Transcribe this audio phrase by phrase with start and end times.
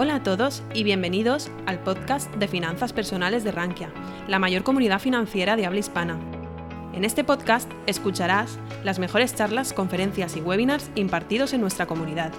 [0.00, 3.92] Hola a todos y bienvenidos al podcast de Finanzas Personales de Rankia,
[4.28, 6.20] la mayor comunidad financiera de habla hispana.
[6.92, 12.32] En este podcast escucharás las mejores charlas, conferencias y webinars impartidos en nuestra comunidad.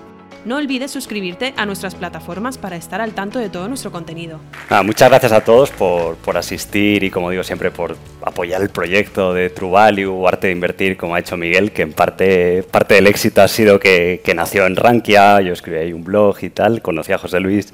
[0.45, 4.39] No olvides suscribirte a nuestras plataformas para estar al tanto de todo nuestro contenido.
[4.69, 8.69] Ah, muchas gracias a todos por, por, asistir y, como digo siempre, por apoyar el
[8.69, 12.63] proyecto de True Value o Arte de Invertir, como ha hecho Miguel, que en parte,
[12.63, 16.37] parte del éxito ha sido que, que nació en Rankia, yo escribí ahí un blog
[16.41, 17.73] y tal, conocí a José Luis.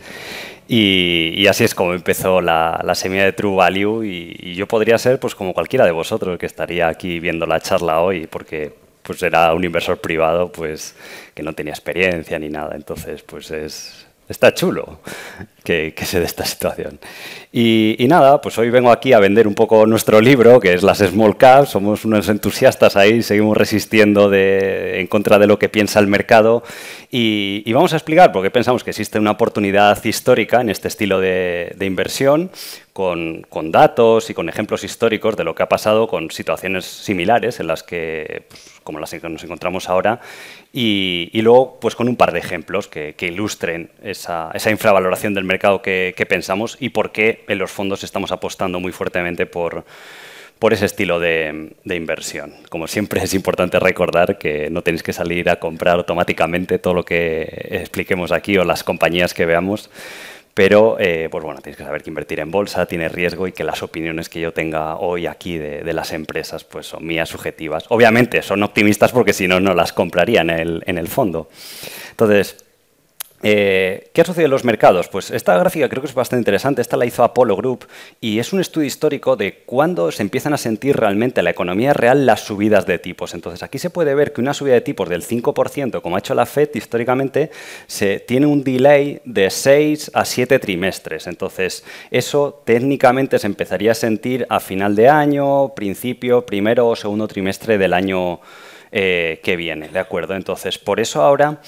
[0.67, 4.67] Y, y, así es como empezó la, la semilla de True Value y, y, yo
[4.67, 8.73] podría ser pues como cualquiera de vosotros que estaría aquí viendo la charla hoy porque
[9.03, 10.95] pues era un inversor privado pues
[11.35, 12.75] que no tenía experiencia ni nada.
[12.75, 15.01] Entonces, pues es, está chulo
[15.63, 16.97] que, que, se dé esta situación.
[17.51, 20.81] Y, y, nada, pues hoy vengo aquí a vender un poco nuestro libro, que es
[20.81, 21.69] las Small Caps.
[21.69, 26.63] Somos unos entusiastas ahí, seguimos resistiendo de, en contra de lo que piensa el mercado.
[27.17, 31.21] Y, vamos a explicar por qué pensamos que existe una oportunidad histórica en este estilo
[31.21, 32.51] de, inversión,
[32.91, 37.67] con, datos y con ejemplos históricos de lo que ha pasado con situaciones similares en
[37.67, 40.19] las que, pues, como las que nos encontramos ahora,
[40.73, 46.25] y, luego pues con un par de ejemplos que, ilustren esa, infravaloración del mercado que,
[46.27, 49.85] pensamos y por qué en los fondos estamos apostando muy fuertemente por,
[50.59, 52.53] por ese estilo de, inversión.
[52.69, 57.05] Como siempre es importante recordar que no tenéis que salir a comprar automáticamente todo lo
[57.05, 59.89] que expliquemos aquí o las compañías que veamos,
[60.53, 63.65] pero, eh, pues bueno, tenéis que saber que invertir en bolsa tiene riesgo y que
[63.65, 67.83] las opiniones que yo tenga hoy aquí de, las empresas pues son mías subjetivas.
[67.89, 71.49] Obviamente son optimistas porque si no, no las compraría en el fondo.
[72.11, 72.64] Entonces,
[73.47, 75.07] eh, ¿Qué ha sucedido en los mercados?
[75.07, 76.81] Pues esta gráfica creo que es bastante interesante.
[76.81, 77.85] Esta la hizo Apollo Group
[78.19, 81.93] y es un estudio histórico de cuándo se empiezan a sentir realmente en la economía
[81.93, 83.35] real las subidas de tipos.
[83.35, 86.33] Entonces aquí se puede ver que una subida de tipos del 5%, como ha hecho
[86.33, 87.51] la FED históricamente,
[87.85, 91.27] se tiene un delay de 6 a 7 trimestres.
[91.27, 97.27] Entonces eso técnicamente se empezaría a sentir a final de año, principio, primero o segundo
[97.27, 98.39] trimestre del año
[98.91, 99.89] eh, que viene.
[99.89, 100.33] ¿De acuerdo?
[100.33, 101.61] Entonces por eso ahora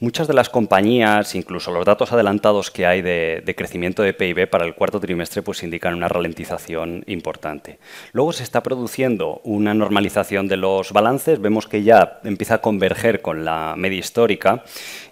[0.00, 4.64] muchas de las compañías, incluso los datos adelantados que hay de, crecimiento de PIB para
[4.64, 7.78] el cuarto trimestre, pues indican una ralentización importante.
[8.12, 13.20] Luego se está produciendo una normalización de los balances, vemos que ya empieza a converger
[13.20, 14.64] con la media histórica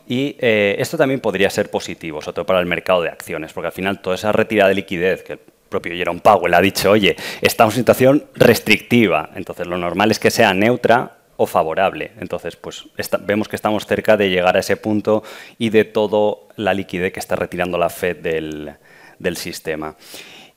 [0.07, 3.67] y eh, esto también podría ser positivo, sobre todo para el mercado de acciones, porque
[3.67, 5.39] al final toda esa retirada de liquidez que
[5.69, 10.31] propio Jerome Powell ha dicho, oye, estamos en situación restrictiva, entonces lo normal es que
[10.31, 12.11] sea neutra o favorable.
[12.21, 12.85] Entonces, pues
[13.21, 15.23] vemos que estamos cerca de llegar a ese punto
[15.57, 18.75] y de toda la liquidez que está retirando la Fed del,
[19.21, 19.97] del sistema.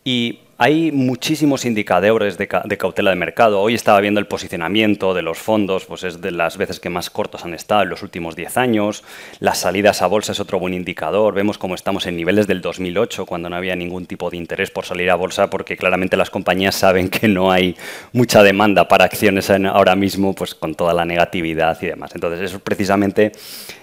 [0.03, 3.59] Y hay muchísimos indicadores de, ca de, cautela de mercado.
[3.59, 7.09] Hoy estaba viendo el posicionamiento de los fondos, pues es de las veces que más
[7.09, 9.03] cortos han estado en los últimos 10 años.
[9.39, 11.33] Las salidas a bolsa es otro buen indicador.
[11.33, 14.85] Vemos cómo estamos en niveles del 2008, cuando no había ningún tipo de interés por
[14.85, 17.75] salir a bolsa, porque claramente las compañías saben que no hay
[18.13, 22.11] mucha demanda para acciones ahora mismo, pues con toda la negatividad y demás.
[22.13, 23.31] Entonces, eso es precisamente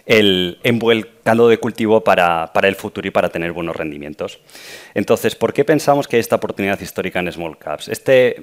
[0.06, 4.39] el, el caldo de cultivo para, para el futuro y para tener buenos rendimientos.
[4.95, 7.88] Entonces, ¿por qué pensamos que esta oportunidad histórica en small caps.
[7.88, 8.42] Este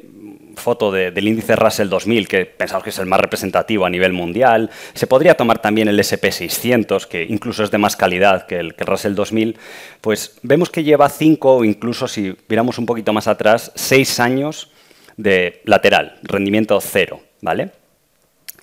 [0.56, 4.14] foto de, del índice Russell 2000, que pensamos que es el más representativo a nivel
[4.14, 8.76] mundial, se podría tomar también el SP600, que incluso es de más calidad que el,
[8.76, 9.58] que el Russell 2000,
[10.02, 14.72] pues vemos que lleva cinco o incluso, si miramos un poquito más atrás, seis años
[15.18, 17.72] de lateral, rendimiento cero, ¿vale?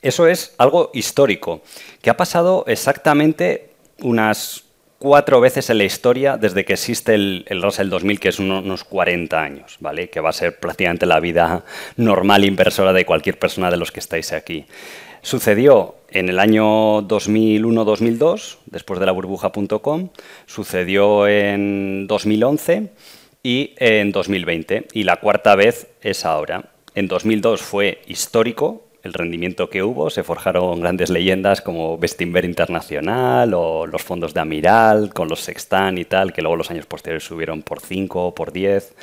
[0.02, 1.62] Eso es algo histórico,
[2.00, 4.64] que ha pasado exactamente unas
[5.02, 8.84] cuatro veces en la historia desde que existe el, el Russell 2000, que es unos
[8.84, 10.08] 40 años, ¿vale?
[10.08, 11.64] Que va a ser prácticamente la vida
[11.96, 14.64] normal inversora de cualquier persona de los que estáis aquí.
[15.20, 20.10] Sucedió en el año 2001-2002, después de la burbuja.com,
[20.46, 22.92] sucedió en 2011
[23.42, 26.70] y en 2020, y la cuarta vez es ahora.
[26.94, 33.52] En 2002 fue histórico, el rendimiento que hubo, se forjaron grandes leyendas como Bestinver Internacional
[33.54, 37.24] o los fondos de Amiral con los Sextan y tal, que luego los años posteriores
[37.24, 38.94] subieron por 5 o por 10.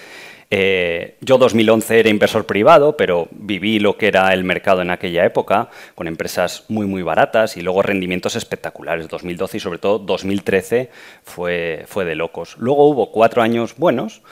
[0.51, 5.23] Eh, yo 2011 era inversor privado, pero viví lo que era el mercado en aquella
[5.25, 9.07] época, con empresas muy, muy baratas y luego rendimientos espectaculares.
[9.09, 10.89] 2012 y sobre todo 2013
[11.23, 12.55] fue, fue de locos.
[12.57, 14.23] Luego hubo cuatro años buenos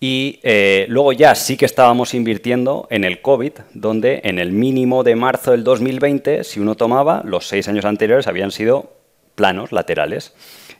[0.00, 5.04] y eh, luego ya sí que estábamos invirtiendo en el COVID, donde en el mínimo
[5.04, 8.94] de marzo del 2020, si uno tomaba, los seis años anteriores habían sido
[9.34, 10.34] planos, laterales.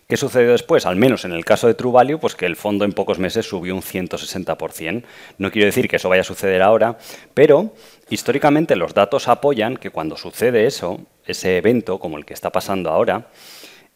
[0.09, 0.87] ¿Qué sucedió después?
[0.87, 3.75] Al menos en el caso de True pues que el fondo en pocos meses subió
[3.75, 5.05] un 160%.
[5.39, 6.99] No quiero decir que eso vaya a suceder ahora,
[7.33, 7.75] pero
[8.09, 12.91] históricamente los datos apoyan que cuando sucede eso, ese evento como el que está pasando
[12.91, 13.29] ahora,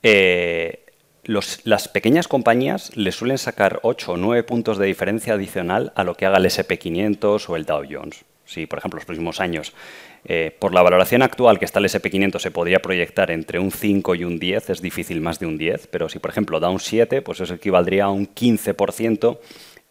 [0.02, 0.83] eh,
[1.26, 6.14] las pequeñas compañías le suelen sacar 8 o 9 puntos de diferencia adicional a lo
[6.14, 8.24] que haga el SP500 o el Dow Jones.
[8.46, 9.72] Si, por ejemplo, los próximos años,
[10.26, 14.14] eh, por la valoración actual que está el SP500 se podría proyectar entre un 5
[14.14, 16.80] y un 10, es difícil más de un 10, pero si, por ejemplo, da un
[16.80, 19.38] 7, pues eso equivaldría a un 15%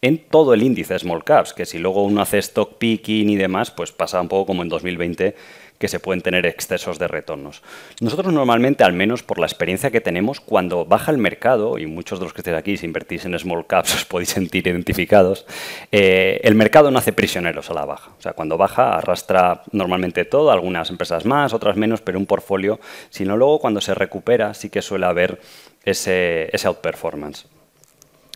[0.02, 3.72] en todo el índice Small Caps, que si luego uno hace stock picking y demás,
[3.72, 5.36] pues pasa un poco como en 2020
[5.78, 7.62] que se pueden tener excesos de retornos.
[8.00, 12.20] Nosotros normalmente, al menos por la experiencia que tenemos, cuando baja el mercado, y muchos
[12.20, 15.46] de los que estéis aquí, si invertís en small caps, os podéis sentir identificados,
[15.92, 18.12] eh, el mercado no hace prisioneros a la baja.
[18.18, 22.80] O sea, cuando baja arrastra normalmente todo, algunas empresas más, otras menos, pero un portfolio,
[23.10, 25.40] sino luego cuando se recupera sí que suele haber
[25.84, 27.46] ese, ese outperformance.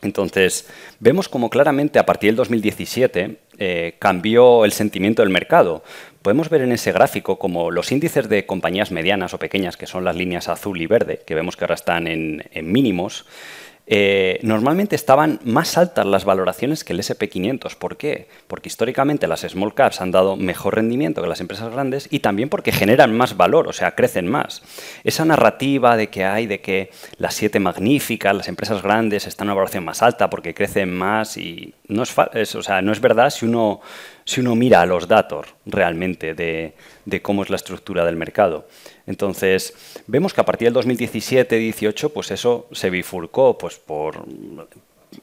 [0.01, 0.67] Entonces,
[0.99, 5.83] vemos como claramente a partir del 2017 eh, cambió el sentimiento del mercado.
[6.21, 10.03] Podemos ver en ese gráfico como los índices de compañías medianas o pequeñas, que son
[10.03, 13.25] las líneas azul y verde, que vemos que ahora están en mínimos,
[13.89, 17.75] eh, normalmente estaban más altas las valoraciones que el SP500.
[17.75, 18.28] ¿Por qué?
[18.48, 22.50] Porque históricamente las small caps han dado mejor rendimiento que las empresas grandes y también
[22.50, 24.62] porque generan más valor, o sea, crecen más.
[25.06, 29.51] Esa narrativa de que hay de que las siete magníficas, las empresas grandes están en
[29.51, 33.30] una valoración más alta porque crecen más y no es, o sea, no es verdad
[33.30, 33.81] si uno,
[34.25, 36.74] si uno mira los datos realmente de,
[37.22, 38.68] cómo es la estructura del mercado.
[39.06, 39.74] Entonces,
[40.07, 44.25] vemos que a partir del 2017-18, pues eso se bifurcó pues, por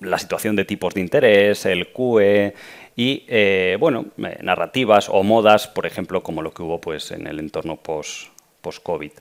[0.00, 2.54] la situación de tipos de interés, el QE
[2.96, 7.26] y, eh, bueno, eh, narrativas o modas, por ejemplo, como lo que hubo pues, en
[7.26, 9.12] el entorno post-COVID.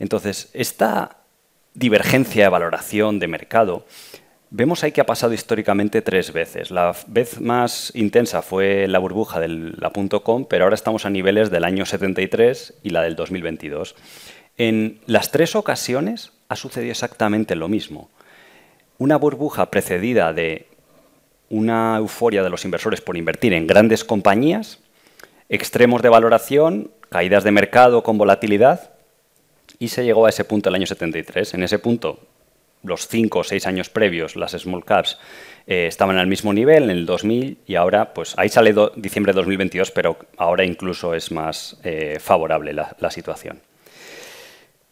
[0.00, 1.18] Entonces, esta
[1.74, 3.86] divergencia de valoración de mercado
[4.54, 6.70] Vemos ahí que ha pasado históricamente tres veces.
[6.70, 9.90] La vez más intensa fue la burbuja de la
[10.22, 13.94] .com, pero ahora estamos a niveles del año 73 y la del 2022.
[14.58, 18.10] En las tres ocasiones ha sucedido exactamente lo mismo.
[18.98, 20.66] Una burbuja precedida de
[21.48, 24.80] una euforia de los inversores por invertir en grandes compañías,
[25.48, 28.90] extremos de valoración, caídas de mercado con volatilidad,
[29.78, 31.54] y se llegó a ese punto el año 73.
[31.54, 32.20] En ese punto
[32.82, 35.18] los cinco o seis años previos, las small caps
[35.66, 39.36] eh, estaban al mismo nivel en el 2000 y ahora, pues ahí sale diciembre de
[39.36, 43.60] 2022, pero ahora incluso es más eh, favorable la, situación.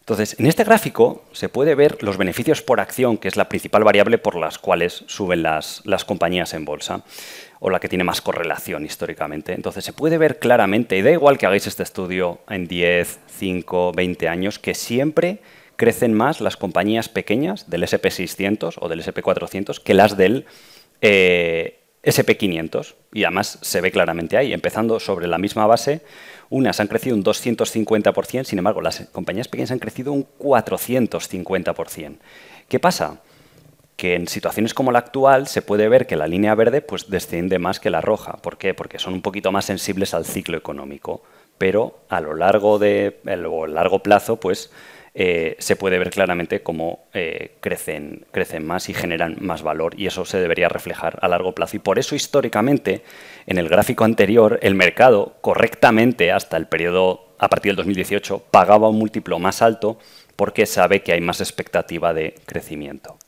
[0.00, 3.84] Entonces, en este gráfico se puede ver los beneficios por acción, que es la principal
[3.84, 7.04] variable por las cuales suben las, las compañías en bolsa,
[7.60, 9.52] o la que tiene más correlación históricamente.
[9.52, 13.92] Entonces, se puede ver claramente, y da igual que hagáis este estudio en 10, 5,
[13.92, 15.38] 20 años, que siempre
[15.80, 20.44] crecen más las compañías pequeñas del SP600 o del SP400 que las del
[21.00, 22.96] eh, SP500.
[23.14, 26.02] Y además se ve claramente ahí, empezando sobre la misma base,
[26.50, 32.18] unas han crecido un 250%, sin embargo, las compañías pequeñas han crecido un 450%.
[32.68, 33.22] ¿Qué pasa?
[33.96, 37.58] que en situaciones como la actual se puede ver que la línea verde pues, desciende
[37.58, 38.38] más que la roja.
[38.38, 38.72] ¿Por qué?
[38.72, 41.22] Porque son un poquito más sensibles al ciclo económico.
[41.58, 44.70] Pero a lo largo de o largo plazo, pues
[45.14, 50.06] eh, se puede ver claramente cómo eh, crecen, crecen más y generan más valor y
[50.06, 51.76] eso se debería reflejar a largo plazo.
[51.76, 53.02] Y por eso históricamente,
[53.46, 58.88] en el gráfico anterior, el mercado correctamente hasta el periodo a partir del 2018 pagaba
[58.88, 59.98] un múltiplo más alto
[60.36, 63.18] porque sabe que hay más expectativa de crecimiento.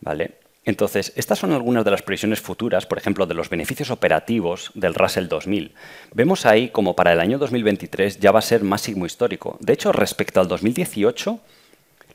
[0.00, 0.32] ¿Vale?
[0.68, 4.92] Entonces, estas son algunas de las previsiones futuras, por ejemplo, de los beneficios operativos del
[4.92, 5.72] Russell 2000.
[6.12, 9.56] Vemos ahí como para el año 2023 ya va a ser máximo histórico.
[9.60, 11.40] De hecho, respecto al 2018,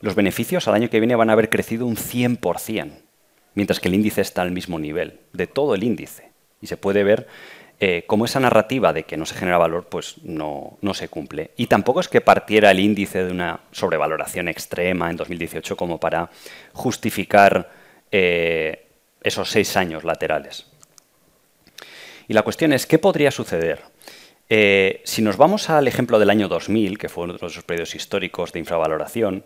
[0.02, 2.92] los beneficios al año que viene van a haber crecido un 100%,
[3.56, 6.30] mientras que el índice está al mismo nivel, de todo el índice.
[6.62, 7.28] Y se puede ver
[7.80, 11.50] eh, cómo esa narrativa de que no se genera valor pues no, no se cumple.
[11.58, 16.30] Y tampoco es que partiera el índice de una sobrevaloración extrema en 2018 como para
[16.74, 17.82] justificar
[18.14, 18.86] eh,
[19.24, 20.68] esos seis años laterales.
[22.28, 23.82] Y la cuestión es, ¿qué podría suceder?
[24.50, 27.96] Eh, si nos vamos al ejemplo del año 2000, que fue uno de esos periodos
[27.96, 29.46] históricos de infravaloración,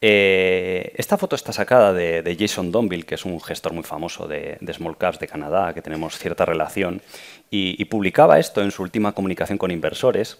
[0.00, 4.58] eh, esta foto está sacada de, Jason Donville, que es un gestor muy famoso de,
[4.72, 7.02] small caps de Canadá, que tenemos cierta relación,
[7.50, 10.38] y, publicaba esto en su última comunicación con inversores.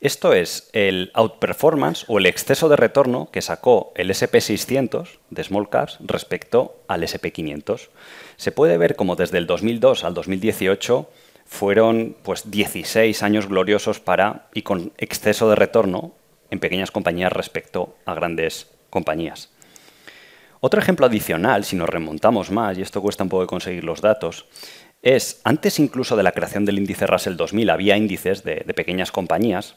[0.00, 5.70] Esto es el outperformance o el exceso de retorno que sacó el SP600 de small
[5.70, 7.88] caps respecto al SP500.
[8.36, 11.08] Se puede ver como desde el 2002 al 2018
[11.46, 16.12] fueron pues 16 años gloriosos para y con exceso de retorno
[16.50, 19.50] en pequeñas compañías respecto a grandes compañías.
[20.60, 24.00] Otro ejemplo adicional, si nos remontamos más, y esto cuesta un poco de conseguir los
[24.00, 24.46] datos,
[25.06, 29.76] es, antes incluso de la creación del índice Russell 2000, había índices de, pequeñas compañías,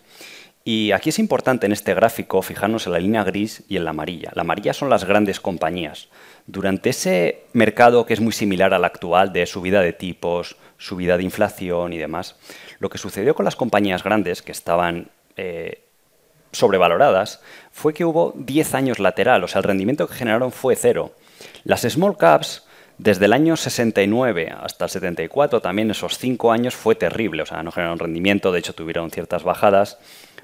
[0.66, 3.92] Y aquí es importante en este gráfico fijarnos en la línea gris y en la
[3.92, 4.32] amarilla.
[4.34, 6.10] La amarilla son las grandes compañías.
[6.48, 11.24] Durante ese mercado que es muy similar al actual de subida de tipos, subida de
[11.24, 12.36] inflación y demás,
[12.80, 15.84] lo que sucedió con las compañías grandes que estaban eh,
[16.52, 21.14] sobrevaloradas fue que hubo 10 años lateral, o sea, el rendimiento que generaron fue cero.
[21.64, 22.64] Las small caps,
[23.00, 27.64] desde el año 69 hasta el 74, también esos 5 años fue terrible, o sea,
[27.64, 29.98] no generaron rendimiento, de hecho tuvieron ciertas bajadas.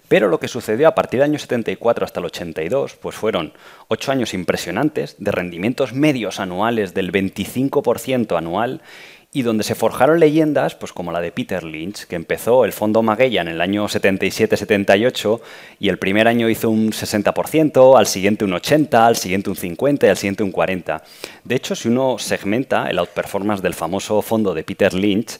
[0.08, 3.54] Pero lo que sucedió a partir del año 74 hasta el 82, pues fueron
[3.90, 8.82] 8 años impresionantes de rendimientos medios anuales del 25% anual
[9.36, 13.04] y donde se forjaron leyendas, pues como la de Peter Lynch, que empezó el fondo
[13.04, 15.42] Magellan en el año 77-78
[15.78, 20.06] y el primer año hizo un 60%, al siguiente un 80%, al siguiente un 50%
[20.06, 21.02] y al siguiente un 40%.
[21.44, 25.38] De hecho, si uno segmenta el outperformance del famoso fondo de Peter Lynch,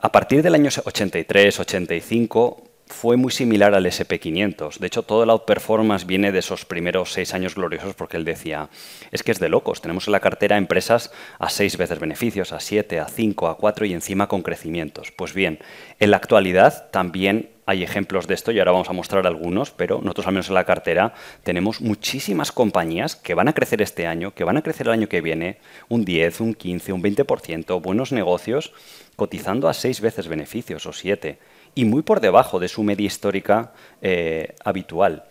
[0.00, 4.78] a partir del año 83-85 fue muy similar al SP500.
[4.78, 8.68] De hecho, todo el outperformance viene de esos primeros seis años gloriosos porque él decía,
[9.10, 12.60] es que es de locos, tenemos en la cartera empresas a seis veces beneficios, a
[12.60, 15.10] siete, a cinco, a cuatro y encima con crecimientos.
[15.10, 15.58] Pues bien,
[15.98, 20.00] en la actualidad también hay ejemplos de esto y ahora vamos a mostrar algunos, pero
[20.02, 24.34] nosotros al menos en la cartera tenemos muchísimas compañías que van a crecer este año,
[24.34, 25.58] que van a crecer el año que viene,
[25.88, 28.72] un 10, un 15, un 20%, buenos negocios,
[29.16, 31.38] cotizando a seis veces beneficios o siete
[31.74, 35.24] y muy por debajo de su media histórica eh, habitual.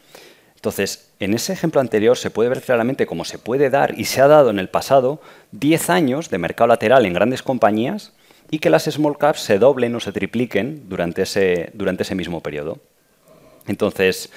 [0.56, 4.22] Entonces, en ese ejemplo anterior se puede ver claramente cómo se puede dar y se
[4.22, 5.20] ha dado en el pasado
[5.54, 8.14] 10 años de mercado lateral en grandes compañías
[8.52, 12.42] y que las small caps se doblen o se tripliquen durante ese, durante ese mismo
[12.42, 12.78] periodo.
[13.66, 14.30] Entonces,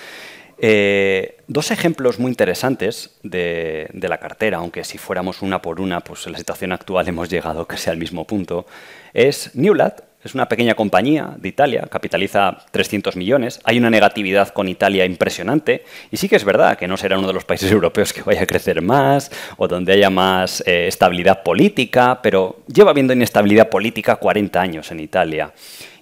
[0.58, 6.00] eh, dos ejemplos muy interesantes de, de, la cartera, aunque si fuéramos una por una,
[6.00, 8.66] pues en la situación actual hemos llegado casi al mismo punto,
[9.12, 13.61] es Newlat, es una pequeña compañía de Italia, capitaliza 300 millones.
[13.64, 15.85] Hay una negatividad con Italia impresionante.
[16.11, 18.43] Y sí que es verdad que no será uno de los países europeos que vaya
[18.43, 24.16] a crecer más o donde haya más eh, estabilidad política, pero lleva habiendo inestabilidad política
[24.16, 25.52] 40 años en Italia.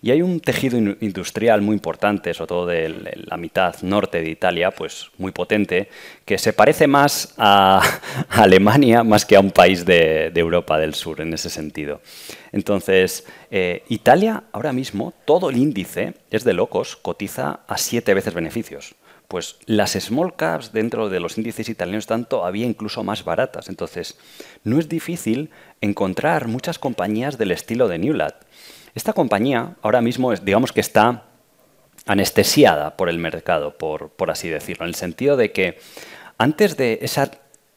[0.04, 4.72] Y hay un tejido industrial muy importante, sobre todo de la mitad norte de Italia,
[4.72, 5.88] pues muy potente,
[6.24, 7.80] que se parece más a,
[8.28, 12.00] Alemania más que a un país de, Europa del Sur en ese sentido.
[12.50, 18.34] Entonces, eh, Italia ahora mismo, todo el índice es de locos, cotiza a siete veces
[18.34, 18.96] beneficios
[19.28, 23.70] pues las small caps dentro de los índices italianos están todavía incluso más baratas.
[23.70, 24.18] Entonces,
[24.62, 25.48] no es difícil
[25.80, 28.34] encontrar muchas compañías del estilo de Newlat.
[28.94, 31.24] Esta compañía ahora mismo, es, digamos que está
[32.06, 35.78] anestesiada por el mercado, por, por así decirlo, en el sentido de que
[36.38, 37.30] antes de esa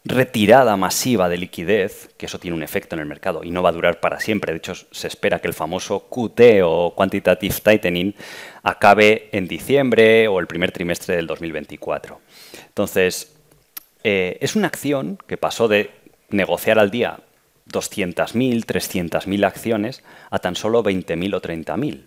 [0.06, 3.70] retirada masiva de liquidez, que eso tiene un efecto en el mercado y no va
[3.70, 4.54] a durar para siempre.
[4.54, 8.16] De hecho, se espera que el famoso QT o Quantitative Tightening
[8.62, 12.22] acabe en diciembre o el primer trimestre del 2024.
[12.68, 13.36] Entonces,
[14.04, 15.90] eh, es una acción que pasó de
[16.30, 17.20] negociar al día
[17.70, 22.06] 200.000, 300.000 acciones a tan solo 20.000 o 30.000.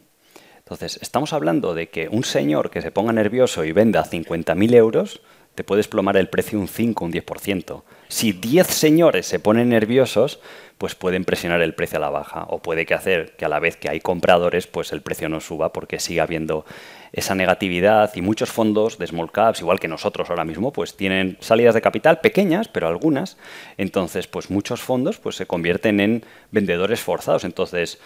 [0.58, 5.22] Entonces, estamos hablando de que un señor que se ponga nervioso y venda 50.000 euros,
[5.58, 7.82] te puede desplomar el precio un 5, un 10%.
[8.06, 10.38] Si 10 señores se ponen nerviosos,
[10.78, 12.46] pues pueden presionar el precio a la baja.
[12.48, 15.40] O puede que hacer que a la vez que hay compradores, pues el precio no
[15.40, 16.64] suba porque siga habiendo
[17.12, 21.36] esa negatividad y muchos fondos de small caps, igual que nosotros ahora mismo, pues tienen
[21.40, 23.36] salidas de capital pequeñas, pero algunas.
[23.78, 27.42] Entonces, pues muchos fondos pues se convierten en vendedores forzados.
[27.42, 27.98] Entonces,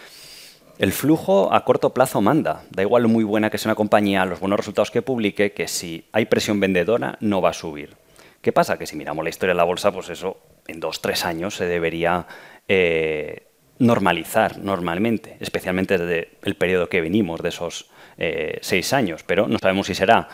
[0.79, 2.63] el flujo a corto plazo manda.
[2.71, 5.67] Da igual lo muy buena que sea una compañía, los buenos resultados que publique, que
[5.67, 7.95] si hay presión vendedora no va a subir.
[8.41, 8.77] ¿Qué pasa?
[8.77, 10.37] Que si miramos la historia de la bolsa, pues eso
[10.67, 12.27] en dos, tres años se debería
[12.67, 13.47] eh,
[13.79, 19.59] normalizar normalmente, especialmente desde el periodo que venimos, de esos eh, seis años, pero no
[19.59, 20.27] sabemos si será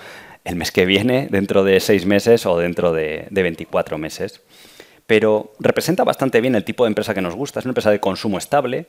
[0.43, 4.41] el mes que viene, dentro de seis meses o dentro de, de 24 meses
[5.09, 7.57] pero representa bastante bien el tipo de empresa que nos gusta.
[7.59, 8.85] Es una empresa de consumo estable.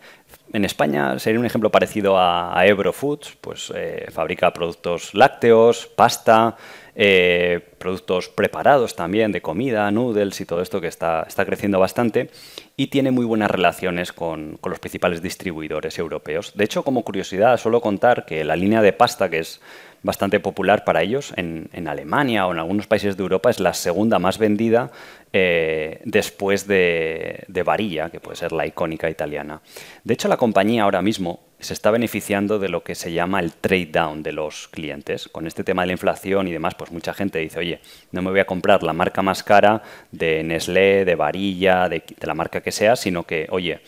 [0.52, 6.58] En España sería un ejemplo parecido a, Ebro Foods, pues eh, fabrica productos lácteos, pasta,
[7.02, 12.28] eh, productos preparados también de comida, noodles y todo esto que está, está creciendo bastante
[12.76, 16.52] y tiene muy buenas relaciones con, con, los principales distribuidores europeos.
[16.54, 19.62] De hecho, como curiosidad, suelo contar que la línea de pasta, que es
[20.02, 23.72] bastante popular para ellos en, en Alemania o en algunos países de Europa, es la
[23.72, 24.90] segunda más vendida
[25.32, 29.62] eh, después de, de Varilla, que puede ser la icónica italiana.
[30.04, 33.52] De hecho, la compañía ahora mismo se está beneficiando de lo que se llama el
[33.52, 35.28] trade down de los clientes.
[35.28, 37.80] Con este tema de la inflación y demás, pues mucha gente dice, oye,
[38.12, 42.34] no me voy a comprar la marca más cara de Nestlé, de Varilla, de, la
[42.34, 43.80] marca que sea, sino que, oye,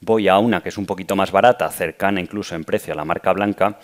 [0.00, 3.04] voy a una que es un poquito más barata, cercana incluso en precio a la
[3.04, 3.78] marca blanca,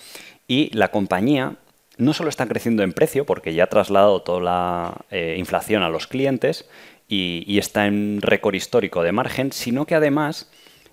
[0.46, 1.56] y la compañía
[1.96, 5.88] no solo está creciendo en precio, porque ya ha trasladado toda la eh, inflación a
[5.88, 6.68] los clientes
[7.08, 10.50] y, está en récord histórico de margen, sino que además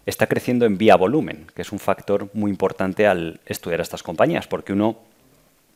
[0.08, 4.48] está creciendo en vía volumen, que es un factor muy importante al estudiar estas compañías,
[4.48, 4.98] porque uno,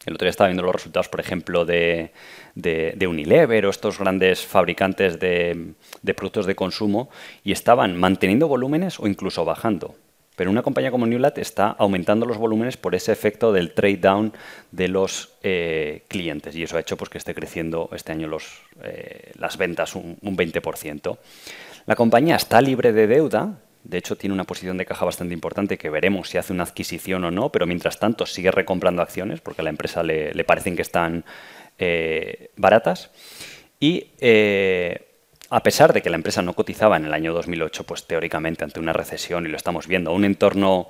[0.06, 2.12] el otro día estaba viendo los resultados, por ejemplo, de,
[3.08, 7.10] Unilever o estos grandes fabricantes de, de productos de consumo,
[7.44, 9.96] y estaban manteniendo volúmenes o incluso bajando.
[10.42, 14.34] Pero una compañía como Newlat está aumentando los volúmenes por ese efecto del trade down
[14.72, 18.62] de los eh, clientes y eso ha hecho pues, que esté creciendo este año los,
[18.84, 21.18] eh, las ventas un, 20%.
[21.86, 25.78] La compañía está libre de deuda, de hecho, tiene una posición de caja bastante importante
[25.78, 29.62] que veremos si hace una adquisición o no, pero mientras tanto sigue recomprando acciones porque
[29.62, 31.26] a la empresa le, parecen que están
[31.78, 33.12] eh, baratas.
[33.80, 34.08] Y
[35.52, 38.80] a pesar de que la empresa no cotizaba en el año 2008, pues teóricamente ante
[38.80, 40.90] una recesión, y lo estamos viendo, un entorno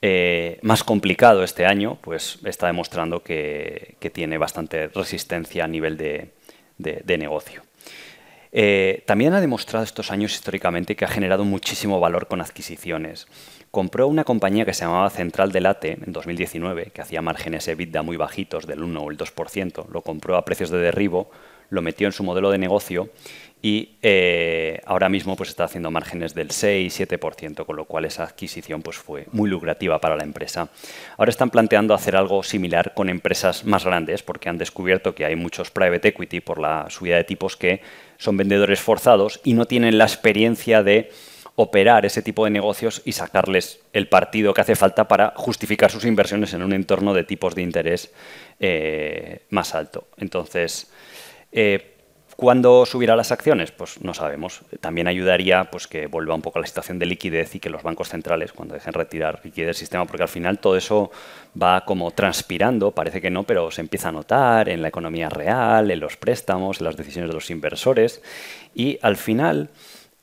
[0.00, 7.18] eh, más complicado este año, pues está demostrando que, tiene bastante resistencia a nivel de,
[7.18, 7.62] negocio.
[8.52, 13.26] Eh, también ha demostrado estos años históricamente que ha generado muchísimo valor con adquisiciones.
[13.70, 18.02] Compró una compañía que se llamaba Central de Late en 2019, que hacía márgenes EBITDA
[18.02, 19.88] muy bajitos, del 1 o el 2%.
[19.90, 21.30] Lo compró a precios de derribo,
[21.68, 23.10] lo metió en su modelo de negocio
[23.60, 28.82] y eh, ahora mismo pues está haciendo márgenes del 6-7%, con lo cual esa adquisición
[28.82, 30.70] pues fue muy lucrativa para la empresa.
[31.16, 35.34] Ahora están planteando hacer algo similar con empresas más grandes porque han descubierto que hay
[35.34, 37.80] muchos private equity por la subida de tipos que
[38.16, 41.10] son vendedores forzados y no tienen la experiencia de
[41.56, 46.04] operar ese tipo de negocios y sacarles el partido que hace falta para justificar sus
[46.04, 48.12] inversiones en un entorno de tipos de interés
[48.60, 50.06] eh, más alto.
[50.18, 50.92] Entonces,
[51.50, 51.97] eh,
[52.40, 53.72] ¿Cuándo subirá las acciones?
[53.72, 54.60] Pues no sabemos.
[54.80, 58.10] También ayudaría pues, que vuelva un poco la situación de liquidez y que los bancos
[58.10, 61.10] centrales, cuando dejen retirar liquidez del sistema, porque al final todo eso
[61.60, 65.90] va como transpirando, parece que no, pero se empieza a notar en la economía real,
[65.90, 68.22] en los préstamos, en las decisiones de los inversores.
[68.72, 69.70] Y al final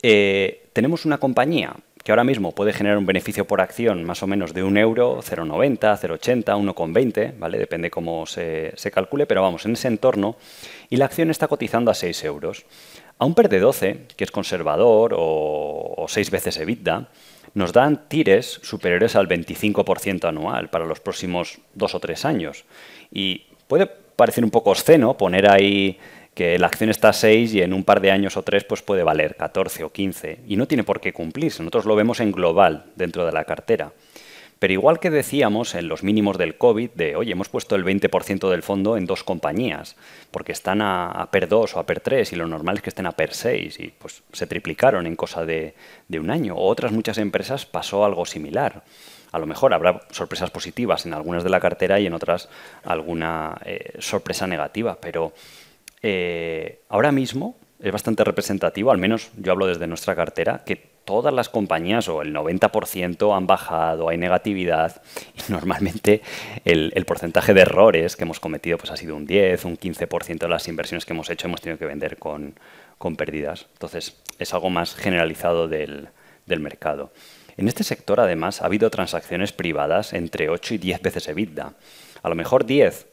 [0.00, 1.74] eh, tenemos una compañía
[2.06, 5.18] que ahora mismo puede generar un beneficio por acción más o menos de un euro,
[5.22, 7.58] 0,90, 0,80, 1,20, ¿vale?
[7.58, 10.36] Depende cómo se, calcule, pero vamos, en ese entorno,
[10.90, 12.64] y la acción está cotizando a 6 euros.
[13.18, 17.08] A un PER de 12, que es conservador, o, o 6 veces EBITDA,
[17.54, 22.64] nos dan tires superiores al 25% anual para los próximos dos o tres años.
[23.10, 25.98] Y puede parecer un poco obsceno poner ahí
[26.34, 28.82] que la acción está a 6 y en un par de años o tres pues
[28.82, 31.62] puede valer 14 o 15 y no tiene por qué cumplirse.
[31.62, 33.92] Nosotros lo vemos en global dentro de la cartera.
[34.66, 38.50] Pero igual que decíamos en los mínimos del COVID, de, oye, hemos puesto el 20%
[38.50, 39.94] del fondo en dos compañías,
[40.32, 43.06] porque están a, PER 2 o a PER 3 y lo normal es que estén
[43.06, 45.76] a PER 6 y pues se triplicaron en cosa de,
[46.18, 46.56] un año.
[46.56, 48.82] O otras muchas empresas pasó algo similar.
[49.30, 52.48] A lo mejor habrá sorpresas positivas en algunas de la cartera y en otras
[52.82, 55.32] alguna eh, sorpresa negativa, pero
[56.02, 61.32] eh, ahora mismo es bastante representativo, al menos yo hablo desde nuestra cartera, que todas
[61.32, 65.00] las compañías o el 90% han bajado, hay negatividad
[65.34, 66.20] y normalmente
[66.66, 70.48] el, porcentaje de errores que hemos cometido pues ha sido un 10, un 15% de
[70.48, 72.54] las inversiones que hemos hecho hemos tenido que vender con,
[73.16, 73.66] pérdidas.
[73.74, 76.08] Entonces es algo más generalizado del,
[76.44, 77.12] del mercado.
[77.56, 81.72] En este sector además ha habido transacciones privadas entre 8 y 10 veces EBITDA.
[82.22, 83.06] A lo mejor 10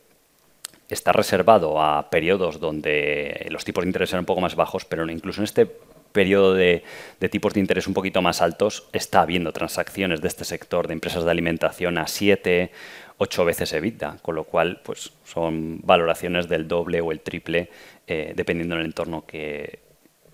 [0.90, 5.10] está reservado a periodos donde los tipos de interés eran un poco más bajos, pero
[5.10, 5.68] incluso en este
[6.14, 6.84] periodo de,
[7.30, 11.26] tipos de interés un poquito más altos está habiendo transacciones de este sector de empresas
[11.26, 12.72] de alimentación a 7,
[13.18, 17.70] 8 veces EBITDA, con lo cual pues, son valoraciones del doble o el triple
[18.08, 19.80] eh, dependiendo del entorno que,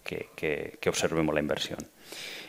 [0.04, 1.80] que observemos la inversión.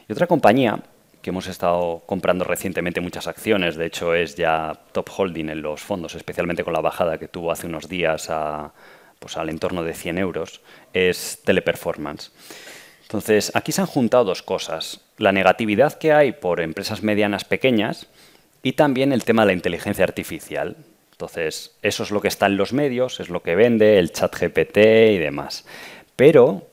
[0.08, 0.82] Y otra compañía
[1.22, 5.80] que hemos estado comprando recientemente muchas acciones, de hecho es ya top holding en los
[5.80, 8.72] fondos, especialmente con la bajada que tuvo hace unos días a,
[9.18, 10.62] pues al entorno de 100 euros,
[10.92, 12.32] es Teleperformance.
[13.10, 18.06] Entonces, aquí se han juntado dos cosas, la negatividad que hay por empresas medianas pequeñas
[18.62, 20.76] y también el tema de la inteligencia artificial.
[21.10, 24.32] Entonces, eso es lo que está en los medios, es lo que vende, el chat
[24.32, 25.64] GPT y demás.
[26.14, 26.68] Pero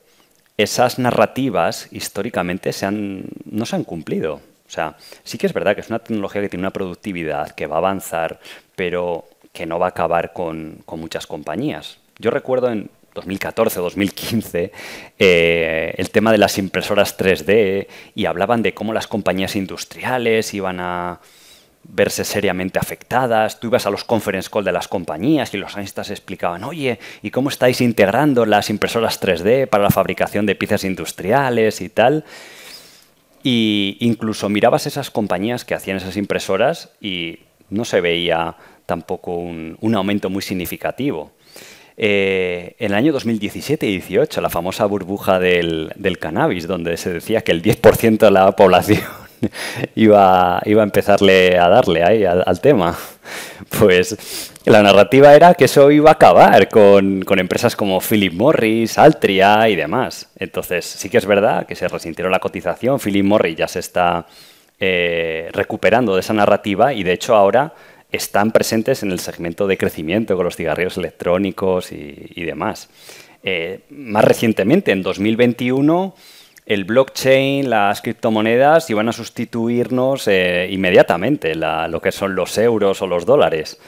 [0.56, 4.34] esas narrativas históricamente se han, no se han cumplido.
[4.34, 7.66] O sea, sí que es verdad que es una tecnología que tiene una productividad, que
[7.66, 8.38] va a avanzar,
[8.76, 11.98] pero que no va a acabar con, muchas compañías.
[12.20, 14.72] Yo recuerdo en 2014 o 2015
[15.18, 20.80] eh, el tema de las impresoras 3D y hablaban de cómo las compañías industriales iban
[20.80, 21.20] a
[21.84, 23.60] verse seriamente afectadas.
[23.60, 27.30] Tú ibas a los conference call de las compañías y los analistas explicaban, oye, ¿y
[27.30, 32.24] cómo estáis integrando las impresoras 3D para la fabricación de piezas industriales y tal?
[33.42, 37.40] Y incluso mirabas esas compañías que hacían esas impresoras y
[37.70, 41.32] no se veía tampoco un, aumento muy significativo.
[42.00, 47.40] Eh, en el año 2017 y 18, la famosa burbuja del, cannabis, donde se decía
[47.40, 49.02] que el 10% de la población
[49.96, 52.96] iba, iba a empezarle a darle ahí al, tema.
[53.80, 59.68] Pues la narrativa era que eso iba a acabar con, empresas como Philip Morris, Altria
[59.68, 60.28] y demás.
[60.38, 63.00] Entonces, sí que es verdad que se resintieron la cotización.
[63.00, 64.24] Philip Morris ya se está
[64.78, 67.74] eh, recuperando de esa narrativa y, de hecho, ahora
[68.10, 72.88] están presentes en el segmento de crecimiento con los cigarrillos electrónicos y, demás.
[73.42, 76.14] Eh, más recientemente, en 2021
[76.68, 83.06] el blockchain, las criptomonedas iban a sustituirnos eh, inmediatamente, lo que son los euros o
[83.06, 83.80] los dólares.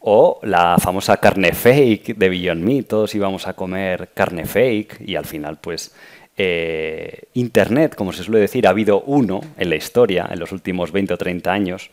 [0.00, 5.16] O la famosa carne fake de Beyond Meat, todos íbamos a comer carne fake y
[5.16, 5.94] al final pues
[6.36, 10.92] eh, Internet, como se suele decir, ha habido uno en la historia en los últimos
[10.92, 11.90] 20 o 30 años.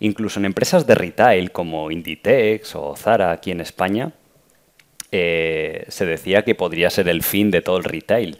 [0.00, 4.12] Incluso en empresas de retail como Inditex o Zara aquí en España,
[5.12, 8.38] eh, se decía que podría ser el fin de todo el retail.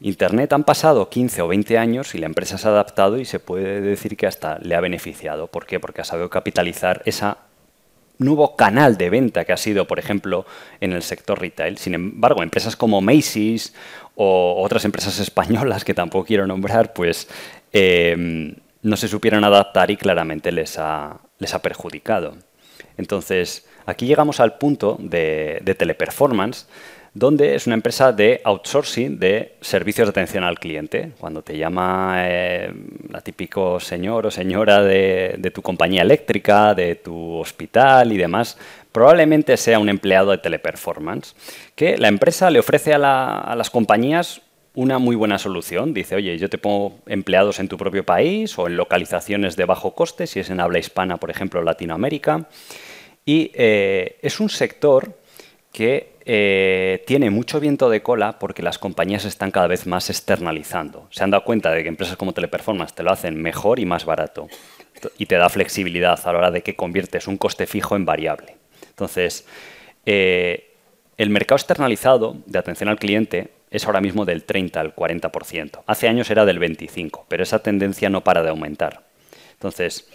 [0.00, 3.40] Internet han pasado 15 o 20 años y la empresa se ha adaptado y se
[3.40, 5.48] puede decir que hasta le ha beneficiado.
[5.48, 5.80] ¿Por qué?
[5.80, 7.26] Porque ha sabido capitalizar ese
[8.18, 10.44] nuevo canal de venta que ha sido, por ejemplo,
[10.80, 11.78] en el sector retail.
[11.78, 13.74] Sin embargo, empresas como Macy's
[14.14, 17.28] o otras empresas españolas que tampoco quiero nombrar, pues
[17.72, 18.54] em,
[18.88, 22.36] no se supieron adaptar y claramente les ha, les ha perjudicado.
[22.96, 26.66] Entonces, aquí llegamos al punto de, de teleperformance
[27.14, 31.12] donde es una empresa de outsourcing de servicios de atención al cliente.
[31.18, 32.72] Cuando te llama eh,
[33.08, 38.58] la típico señor o señora de, tu compañía eléctrica, de tu hospital y demás,
[38.92, 41.34] probablemente sea un empleado de teleperformance,
[41.74, 44.40] que la empresa le ofrece a, las compañías
[44.74, 45.94] una muy buena solución.
[45.94, 49.94] Dice, oye, yo te pongo empleados en tu propio país o en localizaciones de bajo
[49.94, 52.48] coste, si es en habla hispana, por ejemplo, Latinoamérica.
[53.24, 55.18] Y eh, es un sector
[55.72, 61.08] que eh, tiene mucho viento de cola porque las compañías están cada vez más externalizando.
[61.10, 64.04] Se han dado cuenta de que empresas como Teleperformance te lo hacen mejor y más
[64.04, 64.48] barato
[65.16, 68.56] y te da flexibilidad a la hora de que conviertes un coste fijo en variable.
[68.90, 69.46] Entonces,
[70.06, 70.74] eh,
[71.16, 75.82] el mercado externalizado de atención al cliente es ahora mismo del 30 al 40%.
[75.86, 79.04] Hace años era del 25%, pero esa tendencia no para de aumentar.
[79.52, 80.08] Entonces,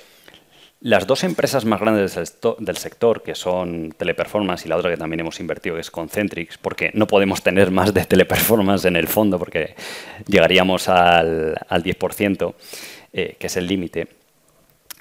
[0.83, 5.21] las dos empresas más grandes del sector, que son Teleperformance y la otra que también
[5.21, 9.75] hemos invertido, es Concentrix, porque no podemos tener más de Teleperformance en el fondo, porque
[10.27, 12.53] llegaríamos al, 10%,
[13.13, 14.09] eh, que es el límite,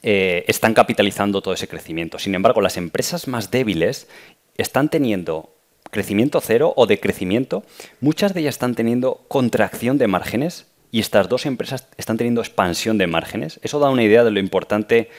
[0.05, 2.21] eh, están capitalizando todo ese crecimiento.
[2.21, 4.09] Sin embargo, las empresas más débiles
[4.57, 5.53] están teniendo
[5.93, 7.65] crecimiento cero o decrecimiento.
[8.01, 12.97] Muchas de ellas están teniendo contracción de márgenes y estas dos empresas están teniendo expansión
[12.97, 13.61] de márgenes.
[13.63, 15.11] Eso da una idea de lo importante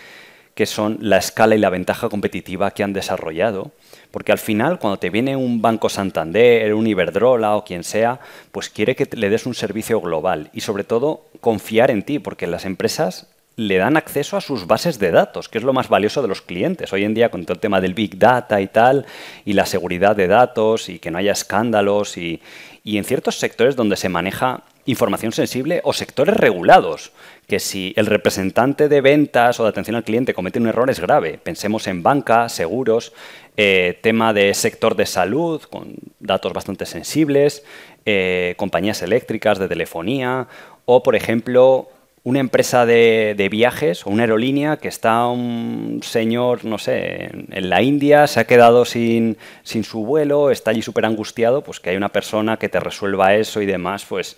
[0.55, 3.71] que son la escala y la ventaja competitiva que han desarrollado.
[4.09, 8.19] Porque al final, cuando te viene un Banco Santander, un Iberdrola o quien sea,
[8.51, 12.47] pues quiere que le des un servicio global y sobre todo confiar en ti, porque
[12.47, 16.21] las empresas le dan acceso a sus bases de datos, que es lo más valioso
[16.21, 16.91] de los clientes.
[16.91, 19.05] Hoy en día, con todo el tema del Big Data y tal,
[19.45, 22.41] y la seguridad de datos, y que no haya escándalos, y,
[22.83, 27.11] y en ciertos sectores donde se maneja información sensible o sectores regulados,
[27.47, 30.99] que si el representante de ventas o de atención al cliente comete un error es
[30.99, 31.39] grave.
[31.41, 33.13] Pensemos en banca, seguros,
[33.55, 37.63] eh, tema de sector de salud, con datos bastante sensibles,
[38.05, 40.47] eh, compañías eléctricas, de telefonía,
[40.85, 41.89] o por ejemplo
[42.23, 47.81] una empresa de, viajes o una aerolínea que está un señor, no sé, en, la
[47.81, 51.97] India, se ha quedado sin, sin su vuelo, está allí súper angustiado, pues que hay
[51.97, 54.37] una persona que te resuelva eso y demás, pues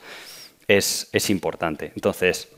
[0.67, 1.91] es, importante.
[1.95, 2.49] Entonces,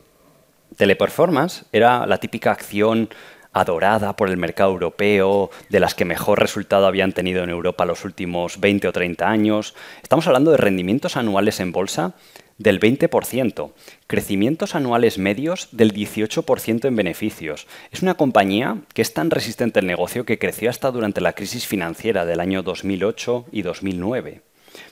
[0.78, 3.10] Teleperformance era la típica acción
[3.52, 8.06] adorada por el mercado europeo, de las que mejor resultado habían tenido en Europa los
[8.06, 9.76] últimos 20 o 30 años.
[10.04, 12.14] Estamos hablando de rendimientos anuales en bolsa
[12.58, 13.72] del 20%,
[14.08, 17.68] crecimientos anuales medios del 18% en beneficios.
[17.92, 21.68] Es una compañía que es tan resistente al negocio que creció hasta durante la crisis
[21.68, 24.42] financiera del año 2008 y 2009.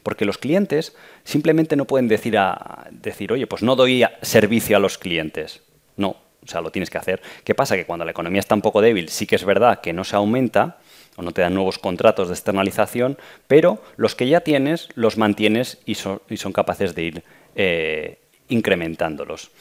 [0.04, 4.80] Porque los clientes simplemente no pueden decir, a, decir, oye, pues no doy servicio a
[4.80, 5.62] los clientes.
[5.98, 6.10] No,
[6.46, 7.22] o sea, lo tienes que hacer.
[7.44, 7.76] ¿Qué pasa?
[7.76, 10.16] Que cuando la economía está un poco débil, sí que es verdad que no se
[10.16, 10.78] aumenta
[11.16, 15.80] o no te dan nuevos contratos de externalización, pero los que ya tienes los mantienes
[15.86, 16.20] y son,
[16.54, 17.24] capaces de ir
[17.56, 19.52] eh, incrementándolos.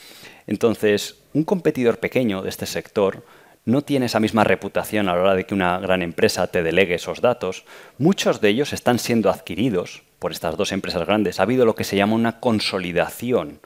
[0.47, 3.25] Entonces, un competidor pequeño de este sector
[3.65, 6.97] no tiene esa misma reputación a la hora de que una gran empresa te delegue
[6.97, 7.65] esos datos.
[7.99, 11.41] Muchos de ellos están siendo adquiridos por estas dos empresas grandes.
[11.41, 13.61] Ha habido lo que se llama una consolidación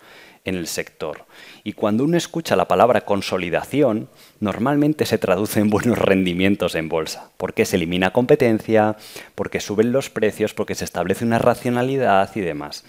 [0.44, 1.24] en el sector.
[1.64, 4.08] Y cuando uno escucha la palabra consolidación,
[4.40, 8.96] normalmente se traduce en buenos rendimientos en bolsa, porque se elimina competencia,
[9.34, 12.84] porque suben los precios, porque se establece una racionalidad y demás.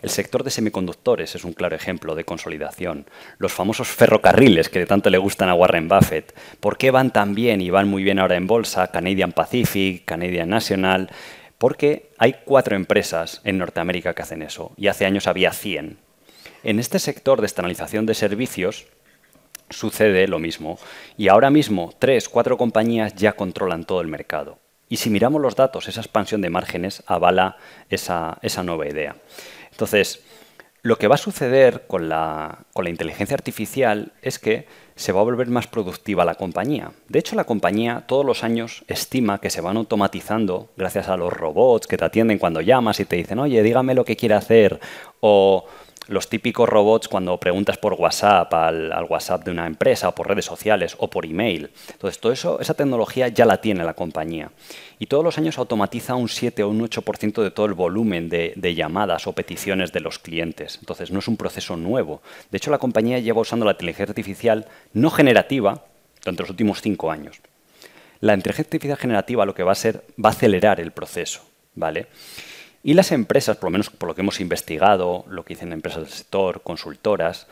[0.00, 3.06] El sector de semiconductores es un claro ejemplo de consolidación.
[3.38, 6.34] Los famosos ferrocarriles que de tanto le gustan a Warren Buffett.
[6.60, 8.88] ¿Por qué van tan bien y van muy bien ahora en bolsa?
[8.88, 11.10] Canadian Pacific, Canadian National.
[11.58, 15.98] Porque hay cuatro empresas en Norteamérica que hacen eso y hace años había 100.
[16.62, 18.86] En este sector de externalización de servicios
[19.70, 20.78] sucede lo mismo
[21.16, 24.58] y ahora mismo tres, cuatro compañías ya controlan todo el mercado.
[24.88, 27.56] Y si miramos los datos, esa expansión de márgenes avala
[27.90, 29.16] esa, esa nueva idea.
[29.70, 30.22] Entonces,
[30.82, 35.48] lo que va a suceder con la, inteligencia artificial es que se va a volver
[35.48, 36.92] más productiva la compañía.
[37.08, 41.32] De hecho, la compañía todos los años estima que se van automatizando gracias a los
[41.32, 44.80] robots que te atienden cuando llamas y te dicen, oye, dígame lo que quiere hacer,
[45.20, 45.66] o
[46.08, 50.44] los típicos robots cuando preguntas por WhatsApp al, WhatsApp de una empresa o por redes
[50.44, 51.70] sociales o por email.
[51.92, 54.50] Entonces, todo eso, esa tecnología ya la tiene la compañía.
[54.98, 58.52] Y todos los años automatiza un 7 o un 8% de todo el volumen de,
[58.56, 60.78] de, llamadas o peticiones de los clientes.
[60.80, 62.22] Entonces, no es un proceso nuevo.
[62.50, 65.84] De hecho, la compañía lleva usando la inteligencia artificial no generativa
[66.24, 67.40] durante los últimos cinco años.
[68.20, 71.42] La inteligencia artificial generativa lo que va a ser, va a acelerar el proceso.
[71.78, 72.06] ¿vale?
[72.88, 76.04] Y las empresas, por lo menos por lo que hemos investigado, lo que dicen empresas
[76.04, 77.46] del sector, consultoras,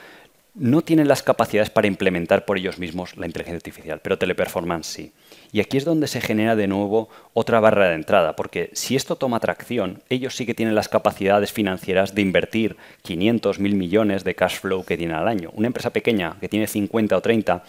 [0.55, 5.13] no tienen las capacidades para implementar por ellos mismos la inteligencia artificial, pero Teleperformance sí.
[5.53, 9.17] Y aquí es donde se genera de nuevo otra barra de entrada, porque si esto
[9.17, 14.35] toma tracción, ellos sí que tienen las capacidades financieras de invertir 500, 1000 millones de
[14.35, 15.51] cash flow que tienen al año.
[15.53, 17.63] Una empresa pequeña que tiene 50 o 30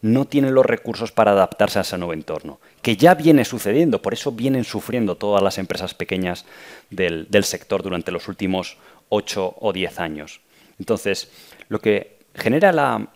[0.00, 4.12] no tienen los recursos para adaptarse a ese nuevo entorno, que ya viene sucediendo, por
[4.12, 6.44] eso vienen sufriendo todas las empresas pequeñas
[6.90, 8.76] del, sector durante los últimos
[9.08, 10.40] 8 o 10 años.
[10.78, 11.30] Entonces,
[11.68, 13.08] lo que genera la,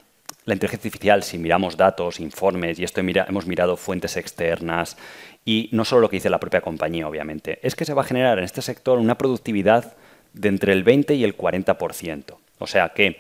[0.47, 4.97] inteligencia artificial, si miramos datos, informes, y esto hemos mirado fuentes externas,
[5.45, 8.07] y no solo lo que dice la propia compañía, obviamente, es que se va a
[8.07, 9.95] generar en este sector una productividad
[10.33, 12.37] de entre el 20 y el 40%.
[12.59, 13.19] O sea que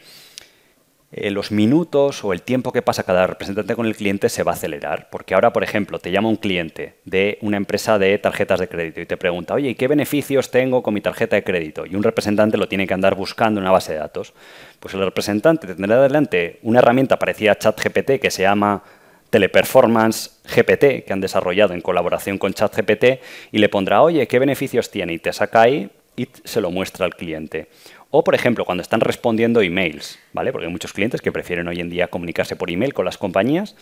[1.14, 4.53] eh, los minutos o el tiempo que pasa cada representante con el cliente se va
[4.53, 5.11] a acelerar.
[5.11, 9.01] Porque ahora, por ejemplo, te llama un cliente de una empresa de tarjetas de crédito
[9.03, 11.85] y te pregunta, oye, ¿qué beneficios tengo con mi tarjeta de crédito?
[11.85, 14.33] Y un representante lo tiene que andar buscando en una base de datos.
[14.81, 18.83] Pues el representante tendrá adelante una herramienta parecida a ChatGPT que se llama
[19.29, 23.20] Teleperformance GPT, que han desarrollado en colaboración con ChatGPT,
[23.53, 25.12] y le pondrá, oye, ¿qué beneficios tiene?
[25.12, 27.68] Y te saca ahí y se lo muestra al cliente.
[28.14, 30.53] O, por ejemplo, cuando están respondiendo emails, ¿vale?
[30.53, 33.75] Porque hay muchos clientes que prefieren hoy en día comunicarse por email con las compañías,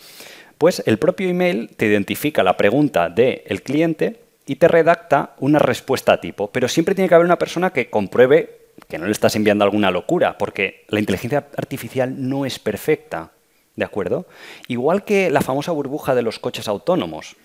[0.57, 6.21] pues el propio email te identifica la pregunta del cliente y te redacta una respuesta
[6.21, 6.49] tipo.
[6.49, 9.91] Pero siempre tiene que haber una persona que compruebe que no le estás enviando alguna
[9.91, 13.31] locura, porque la inteligencia artificial no es perfecta,
[13.75, 14.27] ¿de acuerdo?
[14.69, 17.35] Igual que la famosa burbuja de los coches autónomos,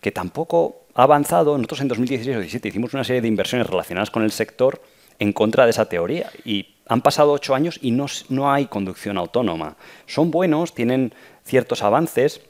[0.00, 1.56] que tampoco ha avanzado.
[1.56, 4.82] Nosotros en 2016 o 2017 hicimos una serie de inversiones relacionadas con el sector
[5.18, 6.30] en contra de esa teoría.
[6.44, 9.76] Y han pasado ocho años y no, no hay conducción autónoma.
[10.06, 12.40] Son buenos, tienen ciertos avances,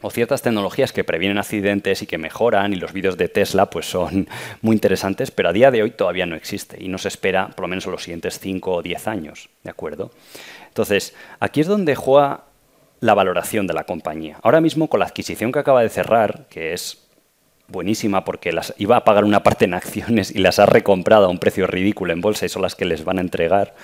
[0.00, 3.86] o ciertas tecnologías que previenen accidentes y que mejoran, y los vídeos de Tesla pues
[3.86, 4.28] son
[4.62, 7.62] muy interesantes, pero a día de hoy todavía no existe y no se espera por
[7.62, 10.10] lo menos en los siguientes cinco o diez años, ¿de acuerdo?
[10.68, 12.44] Entonces, aquí es donde juega
[13.00, 14.38] la valoración de la compañía.
[14.42, 17.07] Ahora mismo con la adquisición que acaba de cerrar, que es
[17.68, 21.28] buenísima porque las iba a pagar una parte en acciones y las ha recomprado a
[21.28, 23.74] un precio ridículo en bolsa y son las que les van a entregar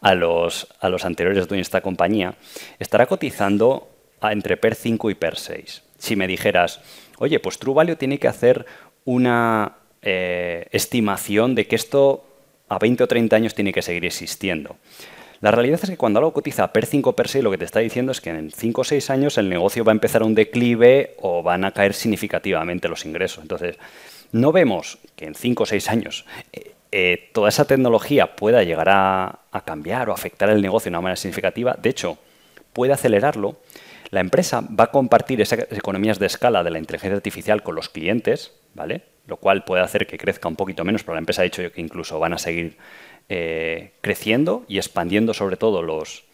[0.00, 2.34] a los, a los anteriores dueños de esta compañía,
[2.78, 3.88] estará cotizando
[4.20, 5.82] a entre PER 5 y PER 6.
[5.98, 6.80] Si me dijeras,
[7.18, 8.66] oye, pues True tiene que hacer
[9.04, 12.24] una eh, estimación de que esto
[12.68, 14.76] a 20 o 30 años tiene que seguir existiendo.
[15.40, 17.80] La realidad es que cuando algo cotiza per 5 per 6, lo que te está
[17.80, 21.14] diciendo es que en 5 o 6 años el negocio va a empezar un declive
[21.20, 23.42] o van a caer significativamente los ingresos.
[23.42, 23.78] Entonces,
[24.32, 28.88] no vemos que en 5 o 6 años eh, eh, toda esa tecnología pueda llegar
[28.88, 31.76] a, a cambiar o afectar el negocio de una manera significativa.
[31.80, 32.18] De hecho,
[32.72, 33.56] puede acelerarlo.
[34.10, 37.88] La empresa va a compartir esas economías de escala de la inteligencia artificial con los
[37.88, 39.02] clientes, ¿vale?
[39.26, 41.80] Lo cual puede hacer que crezca un poquito menos, pero la empresa ha dicho que
[41.80, 42.76] incluso van a seguir
[43.28, 46.24] eh, creciendo y expandiendo sobre todo los,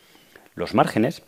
[0.55, 1.23] los márgenes.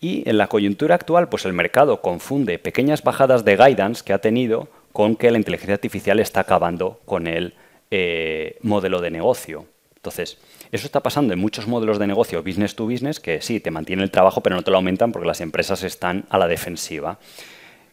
[0.00, 4.20] Y en la coyuntura actual, pues el mercado confunde pequeñas bajadas de guidance que ha
[4.20, 7.54] tenido con que la inteligencia artificial está acabando con el
[7.90, 9.66] eh, modelo de negocio.
[9.96, 10.38] Entonces,
[10.72, 14.02] eso está pasando en muchos modelos de negocio business to business que sí, te mantienen
[14.02, 17.18] el trabajo, pero no te lo aumentan porque las empresas están a la defensiva.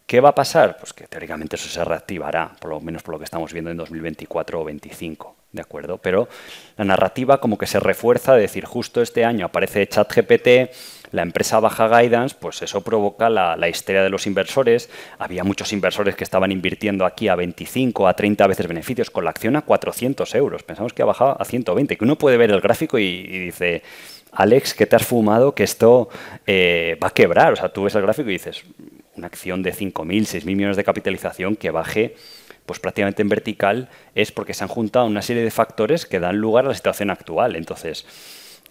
[0.07, 0.77] ¿Qué va a pasar?
[0.77, 3.75] Pues que teóricamente eso se reactivará, por lo menos por lo que estamos viendo en
[3.75, 5.97] 2024 o 2025, ¿de acuerdo?
[5.97, 6.29] Pero
[6.77, 10.71] la narrativa como que se refuerza de decir, justo este año aparece ChatGPT,
[11.11, 14.89] la empresa baja guidance, pues eso provoca la, la, histeria de los inversores.
[15.19, 19.31] Había muchos inversores que estaban invirtiendo aquí a 25, a 30 veces beneficios, con la
[19.31, 20.63] acción a 400 euros.
[20.63, 23.83] Pensamos que ha bajado a 120, que uno puede ver el gráfico y, dice,
[24.31, 25.53] Alex, ¿qué te has fumado?
[25.53, 26.07] Que esto
[26.45, 27.51] eh, va a quebrar.
[27.51, 28.63] O sea, tú ves el gráfico y dices,
[29.17, 32.15] una acción de 5.000, 6.000 millones de capitalización que baje
[32.67, 36.37] pues prácticamente en vertical es porque se han juntado una serie de factores que dan
[36.37, 37.55] lugar a la situación actual.
[37.55, 38.05] Entonces,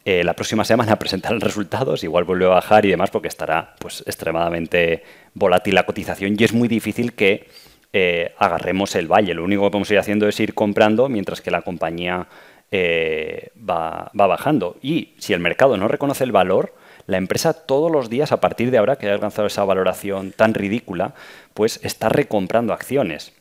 [0.05, 4.05] eh, la próxima semana presentarán resultados, igual vuelve a bajar y demás porque estará pues
[4.07, 5.03] extremadamente
[5.35, 7.49] volátil la cotización y es muy difícil que
[7.93, 9.33] eh, agarremos el valle.
[9.33, 12.29] Lo único que podemos ir haciendo es ir comprando mientras que la compañía
[12.71, 14.77] eh, va, va, bajando.
[14.83, 16.75] Y si el mercado no reconoce el valor,
[17.07, 20.55] la empresa todos los días, a partir de ahora que ha alcanzado esa valoración tan
[20.55, 21.14] ridícula,
[21.55, 23.33] pues está recomprando acciones.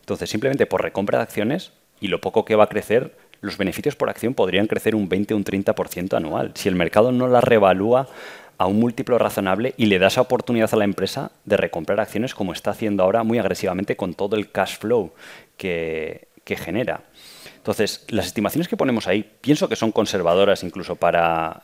[0.00, 3.96] Entonces, simplemente por recompra de acciones y lo poco que va a crecer, los beneficios
[3.96, 6.52] por acción podrían crecer un 20 o un 30% anual.
[6.54, 8.08] Si el mercado no la revalúa
[8.58, 12.34] a un múltiplo razonable y le da esa oportunidad a la empresa de recomprar acciones
[12.34, 15.12] como está haciendo ahora muy agresivamente con todo el cash flow
[15.56, 17.02] que, que genera.
[17.64, 21.62] Entonces, las estimaciones que ponemos ahí pienso que son conservadoras incluso para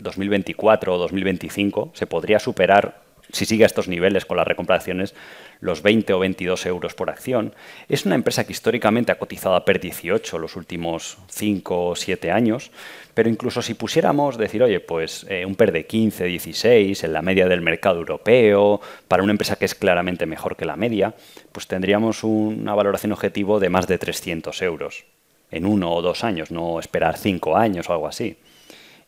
[0.00, 1.92] 2024 eh, o 2025.
[1.92, 5.14] Se podría superar, si sigue a estos niveles con las recompraciones,
[5.60, 7.54] los 20 o 22 euros por acción.
[7.90, 12.30] Es una empresa que históricamente ha cotizado a PER 18 los últimos 5 o 7
[12.30, 12.70] años,
[13.12, 17.20] pero incluso si pusiéramos decir, oye, pues eh, un PER de 15, 16 en la
[17.20, 21.14] media del mercado europeo, para una empresa que es claramente mejor que la media,
[21.52, 25.04] pues tendríamos una valoración objetivo de más de 300 euros
[25.52, 28.38] en uno o dos años, no esperar cinco años o algo así.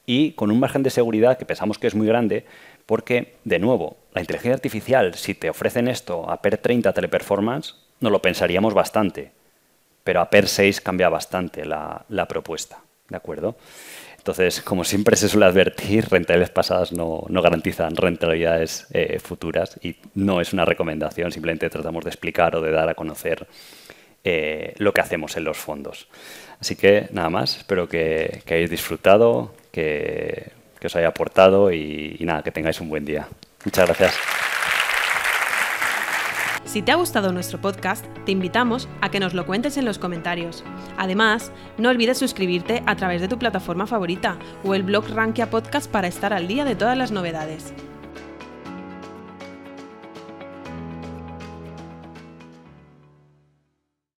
[0.07, 2.45] Y con un margen de seguridad que pensamos que es muy grande,
[2.87, 8.11] porque, de nuevo, la inteligencia artificial, si te ofrecen esto a PER 30 teleperformance, no
[8.11, 9.33] lo pensaríamos bastante,
[10.05, 13.57] pero a PER 6 cambia bastante la, propuesta, ¿de acuerdo?
[14.19, 20.41] Entonces, como siempre se suele advertir, rentabilidades pasadas no, garantizan rentabilidades eh, futuras y no
[20.41, 23.47] es una recomendación, simplemente tratamos de explicar o de dar a conocer
[24.25, 26.09] eh, lo que hacemos en los fondos.
[26.59, 32.51] Así que nada más, espero que, hayáis disfrutado, que, os haya aportado y, nada, que
[32.51, 33.27] tengáis un buen día.
[33.65, 34.15] Muchas gracias.
[36.65, 39.99] Si te ha gustado nuestro podcast, te invitamos a que nos lo cuentes en los
[39.99, 40.65] comentarios.
[40.99, 45.91] Además, no olvides suscribirte a través de tu plataforma favorita o el blog Rankia Podcast
[45.91, 47.73] para estar al día de todas las novedades.